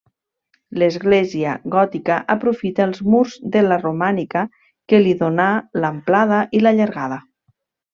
[0.83, 4.45] L'església gòtica aprofita els murs de la romànica
[4.89, 5.49] que li donà
[5.85, 7.25] l'amplada i la llargada.